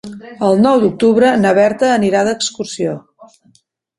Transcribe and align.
El 0.45 0.55
nou 0.61 0.79
d'octubre 0.83 1.33
na 1.41 1.51
Berta 1.59 1.91
anirà 1.99 2.23
d'excursió. 2.29 2.95